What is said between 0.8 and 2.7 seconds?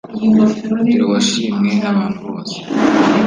Dore washimwe n’abantu bose,